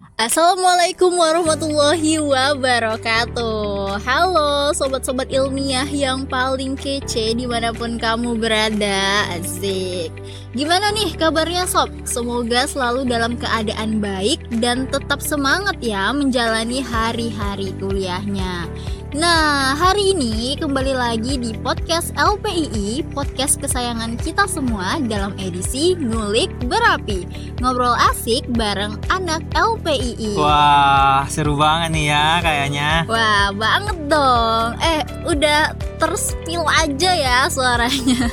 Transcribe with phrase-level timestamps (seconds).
[0.00, 4.00] Assalamualaikum warahmatullahi wabarakatuh.
[4.00, 9.28] Halo sobat-sobat ilmiah yang paling kece di mana pun kamu berada.
[9.28, 10.08] Asik.
[10.56, 11.92] Gimana nih kabarnya sob?
[12.08, 18.72] Semoga selalu dalam keadaan baik dan tetap semangat ya menjalani hari-hari kuliahnya
[19.10, 26.46] Nah, hari ini kembali lagi di podcast LPII, podcast kesayangan kita semua dalam edisi Ngulik
[26.70, 27.26] Berapi.
[27.58, 30.38] Ngobrol asik bareng anak LPII.
[30.38, 32.90] Wah, seru banget nih ya kayaknya.
[33.10, 34.78] Wah, banget dong.
[34.78, 38.30] Eh, udah terspil aja ya suaranya.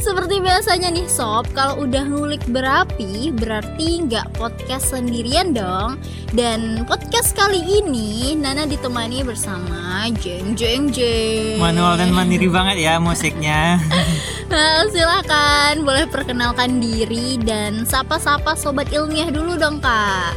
[0.00, 6.00] Seperti biasanya nih sob, kalau udah ngulik berapi berarti nggak podcast sendirian dong.
[6.32, 11.60] Dan podcast kali ini Nana ditemani bersama Jeng Jeng Jeng.
[11.60, 13.76] Manual dan mandiri banget ya musiknya.
[14.50, 20.34] Nah, silakan boleh perkenalkan diri dan sapa-sapa sobat ilmiah dulu dong kak.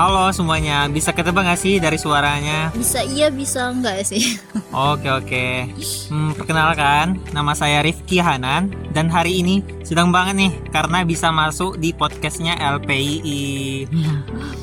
[0.00, 2.72] Halo semuanya, bisa ketebak gak sih dari suaranya?
[2.72, 4.40] Bisa iya bisa enggak sih?
[4.72, 5.76] Oke oke.
[6.08, 11.76] Hmm, perkenalkan, nama saya Rifki Hanan dan hari ini sedang banget nih karena bisa masuk
[11.76, 13.90] di podcastnya LPII.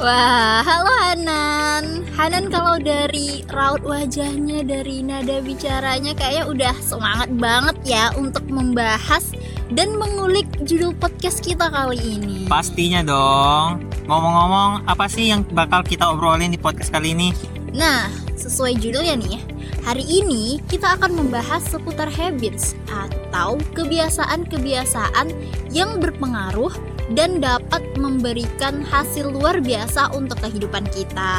[0.01, 2.07] Wah, halo Hanan.
[2.17, 9.35] Hanan kalau dari raut wajahnya, dari nada bicaranya kayaknya udah semangat banget ya untuk membahas
[9.71, 12.47] dan mengulik judul podcast kita kali ini.
[12.47, 13.83] Pastinya dong.
[14.07, 17.35] Ngomong-ngomong, apa sih yang bakal kita obrolin di podcast kali ini?
[17.75, 18.07] Nah,
[18.39, 19.37] sesuai judulnya nih,
[19.83, 25.27] hari ini kita akan membahas seputar habits atau kebiasaan-kebiasaan
[25.75, 26.71] yang berpengaruh
[27.15, 31.35] dan dapat memberikan hasil luar biasa untuk kehidupan kita.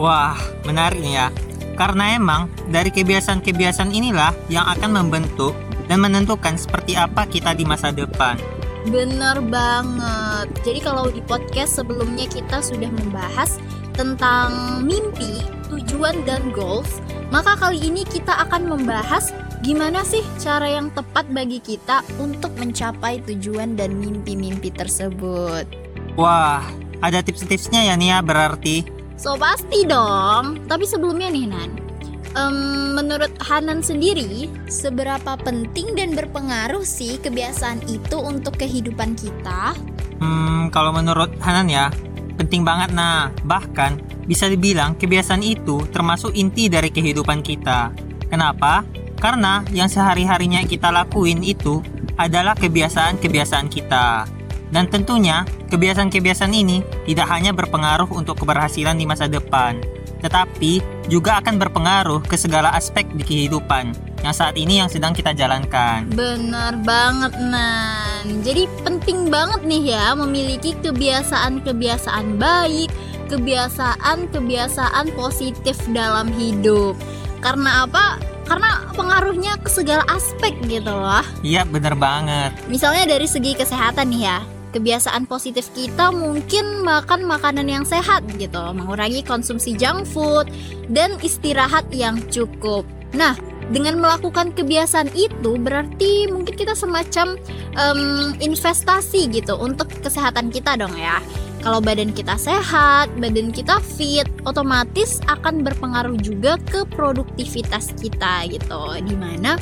[0.00, 1.28] Wah, menarik nih ya.
[1.76, 5.52] Karena emang dari kebiasaan-kebiasaan inilah yang akan membentuk
[5.86, 8.38] dan menentukan seperti apa kita di masa depan.
[8.86, 10.46] Bener banget.
[10.62, 13.58] Jadi kalau di podcast sebelumnya kita sudah membahas
[13.98, 17.02] tentang mimpi, tujuan dan goals,
[17.34, 19.34] maka kali ini kita akan membahas
[19.66, 25.66] gimana sih cara yang tepat bagi kita untuk mencapai tujuan dan mimpi-mimpi tersebut.
[26.14, 26.62] Wah,
[27.02, 28.86] ada tips-tipsnya ya Nia berarti.
[29.18, 30.68] So pasti dong.
[30.68, 31.70] Tapi sebelumnya nih Nan,
[32.36, 32.56] em,
[32.94, 39.72] menurut Hanan sendiri, seberapa penting dan berpengaruh sih kebiasaan itu untuk kehidupan kita?
[40.20, 41.88] Hmm, kalau menurut Hanan ya,
[42.36, 43.32] penting banget nah.
[43.44, 47.90] Bahkan bisa dibilang kebiasaan itu termasuk inti dari kehidupan kita.
[48.28, 48.84] Kenapa?
[49.16, 51.80] Karena yang sehari-harinya kita lakuin itu
[52.20, 54.28] adalah kebiasaan-kebiasaan kita.
[54.66, 59.78] Dan tentunya, kebiasaan-kebiasaan ini tidak hanya berpengaruh untuk keberhasilan di masa depan,
[60.26, 63.94] tetapi juga akan berpengaruh ke segala aspek di kehidupan
[64.26, 66.10] yang saat ini yang sedang kita jalankan.
[66.10, 72.90] Bener banget Nan Jadi penting banget nih ya memiliki kebiasaan-kebiasaan baik
[73.30, 76.98] Kebiasaan-kebiasaan positif dalam hidup
[77.38, 78.18] Karena apa?
[78.46, 82.50] Karena pengaruhnya ke segala aspek gitu loh Iya, bener banget.
[82.66, 88.60] Misalnya dari segi kesehatan nih ya Kebiasaan positif kita mungkin makan makanan yang sehat gitu
[88.76, 90.52] Mengurangi konsumsi junk food
[90.92, 92.84] Dan istirahat yang cukup
[93.16, 93.32] Nah,
[93.72, 97.38] dengan melakukan kebiasaan itu berarti mungkin kita semacam
[97.78, 101.22] em, investasi gitu untuk kesehatan kita dong ya.
[101.64, 109.02] Kalau badan kita sehat, badan kita fit, otomatis akan berpengaruh juga ke produktivitas kita gitu.
[109.02, 109.58] Di mana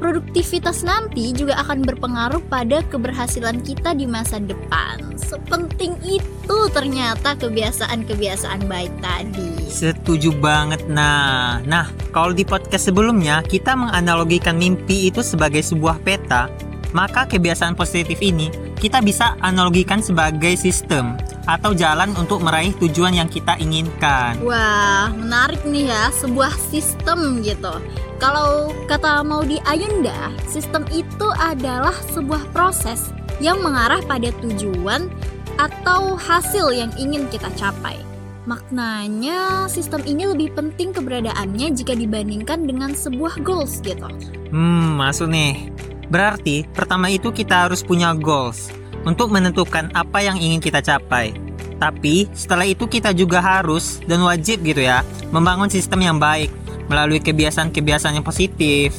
[0.00, 5.14] produktivitas nanti juga akan berpengaruh pada keberhasilan kita di masa depan.
[5.20, 9.68] Sepenting itu ternyata kebiasaan-kebiasaan baik tadi.
[9.68, 11.60] Setuju banget nah.
[11.68, 16.48] Nah, kalau di podcast sebelumnya kita menganalogikan mimpi itu sebagai sebuah peta,
[16.96, 18.50] maka kebiasaan positif ini
[18.80, 24.40] kita bisa analogikan sebagai sistem atau jalan untuk meraih tujuan yang kita inginkan.
[24.40, 27.76] Wah, menarik nih ya, sebuah sistem gitu.
[28.20, 33.08] Kalau kata Maudi Ayunda, sistem itu adalah sebuah proses
[33.40, 35.08] yang mengarah pada tujuan
[35.56, 37.96] atau hasil yang ingin kita capai.
[38.44, 44.04] Maknanya, sistem ini lebih penting keberadaannya jika dibandingkan dengan sebuah goals gitu.
[44.52, 45.72] Hmm, masuk nih.
[46.12, 48.68] Berarti pertama itu kita harus punya goals
[49.08, 51.32] untuk menentukan apa yang ingin kita capai.
[51.80, 55.00] Tapi setelah itu kita juga harus dan wajib gitu ya
[55.32, 56.52] membangun sistem yang baik
[56.90, 58.90] melalui kebiasaan-kebiasaan yang positif.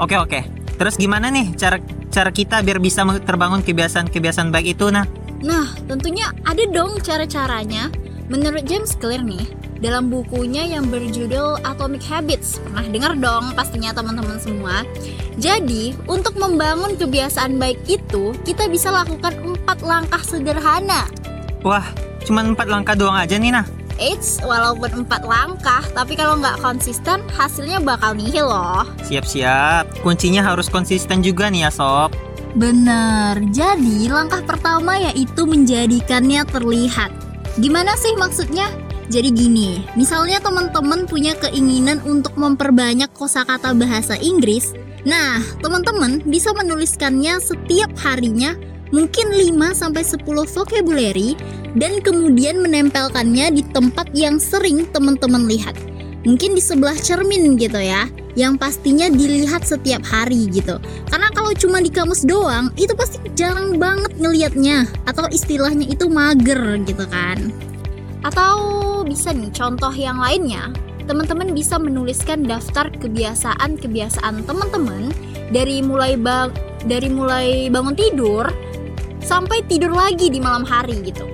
[0.00, 0.40] Oke oke.
[0.80, 1.76] Terus gimana nih cara
[2.08, 5.04] cara kita biar bisa terbangun kebiasaan-kebiasaan baik itu nah?
[5.44, 7.92] Nah, tentunya ada dong cara-caranya.
[8.28, 9.46] Menurut James Clear nih,
[9.80, 14.82] dalam bukunya yang berjudul Atomic Habits, pernah dengar dong pastinya teman-teman semua.
[15.38, 21.06] Jadi, untuk membangun kebiasaan baik itu, kita bisa lakukan empat langkah sederhana.
[21.62, 21.86] Wah,
[22.26, 23.66] cuma empat langkah doang aja nih nah.
[23.98, 28.86] Eits, walaupun empat langkah, tapi kalau nggak konsisten, hasilnya bakal nihil loh.
[29.04, 32.14] Siap-siap, kuncinya harus konsisten juga nih ya sob.
[32.56, 37.12] Benar, jadi langkah pertama yaitu menjadikannya terlihat.
[37.58, 38.70] Gimana sih maksudnya?
[39.08, 44.76] Jadi gini, misalnya teman-teman punya keinginan untuk memperbanyak kosakata bahasa Inggris,
[45.08, 48.52] nah, teman-teman bisa menuliskannya setiap harinya
[48.90, 51.36] mungkin 5 sampai 10 vocabulary
[51.76, 55.76] dan kemudian menempelkannya di tempat yang sering teman-teman lihat.
[56.26, 60.76] Mungkin di sebelah cermin gitu ya, yang pastinya dilihat setiap hari gitu.
[61.08, 66.78] Karena kalau cuma di kamus doang, itu pasti jarang banget ngelihatnya atau istilahnya itu mager
[66.84, 67.54] gitu kan.
[68.26, 68.58] Atau
[69.06, 70.74] bisa nih contoh yang lainnya,
[71.08, 75.08] teman-teman bisa menuliskan daftar kebiasaan-kebiasaan teman-teman
[75.48, 76.52] dari mulai bang
[76.84, 78.44] dari mulai bangun tidur
[79.22, 81.26] sampai tidur lagi di malam hari gitu.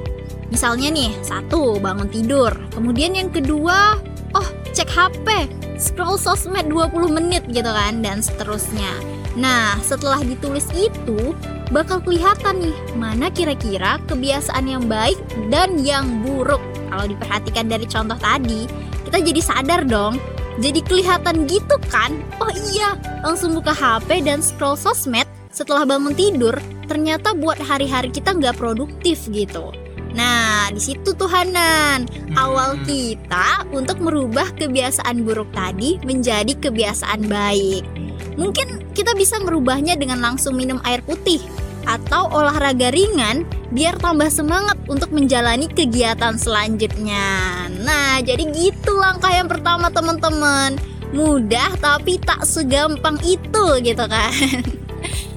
[0.53, 3.99] Misalnya nih, satu bangun tidur, kemudian yang kedua,
[4.39, 5.51] oh cek HP,
[5.83, 8.93] scroll sosmed 20 menit gitu kan, dan seterusnya.
[9.35, 11.35] Nah, setelah ditulis itu,
[11.75, 15.19] bakal kelihatan nih mana kira-kira kebiasaan yang baik
[15.51, 16.63] dan yang buruk.
[16.87, 18.71] Kalau diperhatikan dari contoh tadi,
[19.11, 20.23] kita jadi sadar dong.
[20.63, 22.15] Jadi kelihatan gitu kan?
[22.39, 22.95] Oh iya,
[23.27, 25.24] langsung buka HP dan scroll sosmed
[25.55, 26.59] setelah bangun tidur,
[26.91, 29.71] ternyata buat hari-hari kita nggak produktif gitu.
[30.15, 37.87] Nah, di situ Tuhanan awal kita untuk merubah kebiasaan buruk tadi menjadi kebiasaan baik.
[38.35, 41.39] Mungkin kita bisa merubahnya dengan langsung minum air putih
[41.87, 47.67] atau olahraga ringan biar tambah semangat untuk menjalani kegiatan selanjutnya.
[47.83, 50.79] Nah, jadi gitu langkah yang pertama teman-teman.
[51.15, 54.35] Mudah tapi tak segampang itu gitu kan.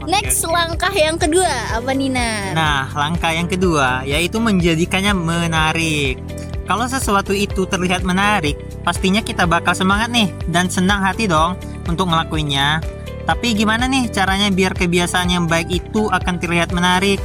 [0.07, 2.55] Next langkah yang kedua apa Nina?
[2.55, 6.15] Nah, langkah yang kedua yaitu menjadikannya menarik.
[6.63, 8.55] Kalau sesuatu itu terlihat menarik,
[8.87, 11.59] pastinya kita bakal semangat nih dan senang hati dong
[11.91, 12.79] untuk ngelakuinnya.
[13.27, 17.19] Tapi gimana nih caranya biar kebiasaan yang baik itu akan terlihat menarik?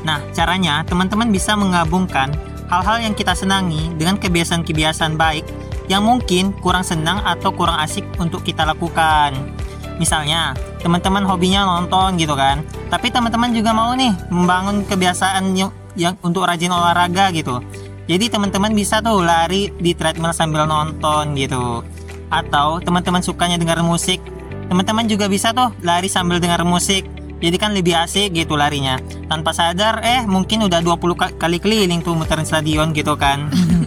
[0.00, 2.32] Nah, caranya teman-teman bisa menggabungkan
[2.72, 5.44] hal-hal yang kita senangi dengan kebiasaan-kebiasaan baik
[5.92, 9.36] yang mungkin kurang senang atau kurang asik untuk kita lakukan.
[10.00, 12.64] Misalnya, teman-teman hobinya nonton gitu kan.
[12.88, 17.60] Tapi teman-teman juga mau nih membangun kebiasaan yang, yang untuk rajin olahraga gitu.
[18.10, 21.86] Jadi teman-teman bisa tuh lari di treadmill sambil nonton gitu.
[22.32, 24.18] Atau teman-teman sukanya dengar musik,
[24.66, 27.06] teman-teman juga bisa tuh lari sambil dengar musik.
[27.42, 29.02] Jadi kan lebih asik gitu larinya.
[29.26, 33.50] Tanpa sadar eh mungkin udah 20 kali keliling tuh muterin stadion gitu kan.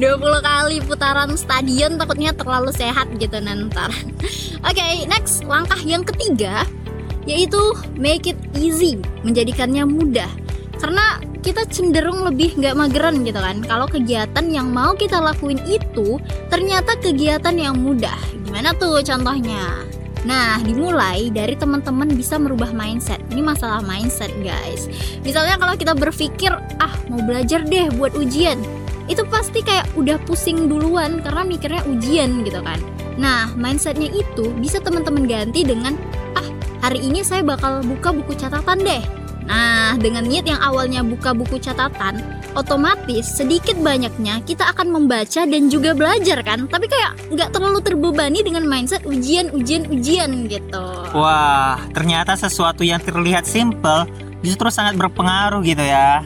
[0.00, 3.76] 20 kali putaran stadion takutnya terlalu sehat gitu nanti.
[3.84, 6.64] Oke, okay, next langkah yang ketiga
[7.28, 7.60] yaitu
[8.00, 10.32] make it easy, menjadikannya mudah.
[10.80, 16.20] Karena kita cenderung lebih nggak mageran gitu kan kalau kegiatan yang mau kita lakuin itu
[16.52, 19.88] ternyata kegiatan yang mudah gimana tuh contohnya
[20.20, 23.24] Nah, dimulai dari teman-teman bisa merubah mindset.
[23.32, 24.84] Ini masalah mindset, guys.
[25.24, 28.60] Misalnya kalau kita berpikir, "Ah, mau belajar deh buat ujian."
[29.10, 32.78] Itu pasti kayak udah pusing duluan karena mikirnya ujian gitu kan.
[33.18, 35.98] Nah, mindsetnya itu bisa teman-teman ganti dengan,
[36.38, 36.46] "Ah,
[36.78, 39.02] hari ini saya bakal buka buku catatan deh."
[39.50, 42.22] Nah, dengan niat yang awalnya buka buku catatan,
[42.54, 46.70] otomatis sedikit banyaknya kita akan membaca dan juga belajar kan.
[46.70, 50.86] Tapi kayak nggak terlalu terbebani dengan mindset ujian, ujian, ujian gitu.
[51.18, 54.06] Wah, ternyata sesuatu yang terlihat simple
[54.46, 56.22] justru sangat berpengaruh gitu ya.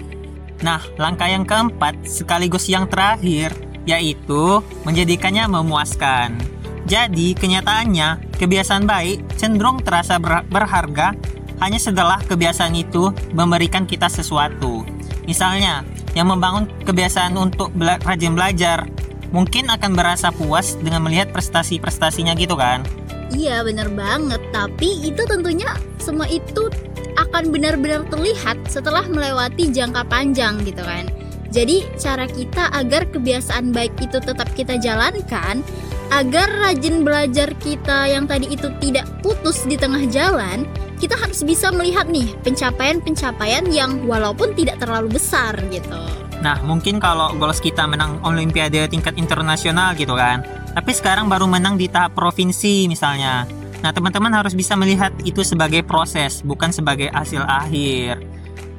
[0.64, 3.52] Nah, langkah yang keempat sekaligus yang terakhir
[3.84, 6.40] yaitu menjadikannya memuaskan.
[6.88, 10.16] Jadi, kenyataannya, kebiasaan baik cenderung terasa
[10.48, 11.12] berharga
[11.60, 14.88] hanya setelah kebiasaan itu memberikan kita sesuatu.
[15.28, 15.84] Misalnya,
[16.16, 18.88] yang membangun kebiasaan untuk bela rajin belajar
[19.36, 22.84] mungkin akan berasa puas dengan melihat prestasi-prestasinya gitu kan?
[23.32, 26.68] Iya bener banget, tapi itu tentunya semua itu
[27.16, 31.08] akan benar-benar terlihat setelah melewati jangka panjang gitu kan.
[31.54, 35.62] Jadi cara kita agar kebiasaan baik itu tetap kita jalankan
[36.10, 40.66] agar rajin belajar kita yang tadi itu tidak putus di tengah jalan,
[40.98, 46.02] kita harus bisa melihat nih pencapaian-pencapaian yang walaupun tidak terlalu besar gitu.
[46.42, 50.42] Nah, mungkin kalau goals kita menang olimpiade tingkat internasional gitu kan.
[50.74, 53.46] Tapi sekarang baru menang di tahap provinsi misalnya.
[53.80, 58.18] Nah, teman-teman harus bisa melihat itu sebagai proses, bukan sebagai hasil akhir.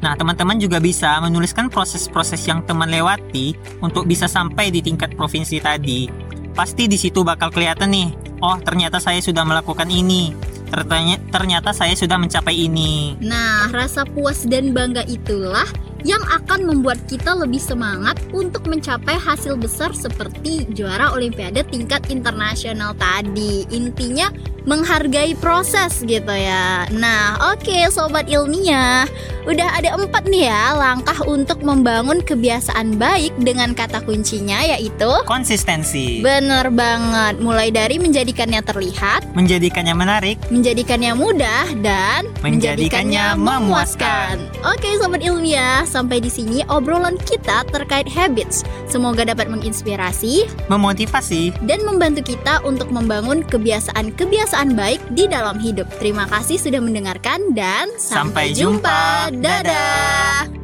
[0.04, 5.58] Nah, teman-teman juga bisa menuliskan proses-proses yang teman lewati untuk bisa sampai di tingkat provinsi
[5.64, 6.25] tadi
[6.56, 8.10] pasti di situ bakal kelihatan nih,
[8.40, 10.32] oh ternyata saya sudah melakukan ini.
[10.66, 13.16] Ternyata, saya sudah mencapai ini.
[13.24, 15.64] Nah, rasa puas dan bangga itulah
[16.06, 22.94] yang akan membuat kita lebih semangat untuk mencapai hasil besar seperti juara olimpiade tingkat internasional
[22.94, 23.66] tadi.
[23.74, 24.30] Intinya
[24.66, 26.90] menghargai proses gitu ya.
[26.94, 29.06] Nah, oke sobat ilmiah,
[29.46, 36.26] udah ada empat nih ya langkah untuk membangun kebiasaan baik dengan kata kuncinya yaitu Konsistensi.
[36.26, 44.42] Bener banget, mulai dari menjadikannya terlihat, menjadikannya menarik, menjadikannya mudah, dan Menjadikannya memuaskan.
[44.66, 48.68] Oke sobat ilmiah, sampai di sini obrolan kita terkait habits.
[48.92, 51.56] Semoga dapat menginspirasi memotivasi.
[51.64, 55.88] dan membantu kita untuk membangun kebiasaan-kebiasaan baik di dalam hidup.
[56.04, 59.32] Terima kasih sudah mendengarkan dan Sampai jumpa.
[59.32, 60.55] Dadah.